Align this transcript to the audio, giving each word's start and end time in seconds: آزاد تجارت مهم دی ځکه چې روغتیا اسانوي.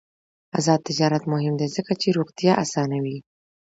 آزاد 0.57 0.79
تجارت 0.87 1.23
مهم 1.33 1.53
دی 1.59 1.67
ځکه 1.75 1.93
چې 2.01 2.15
روغتیا 2.17 2.53
اسانوي. 2.63 3.17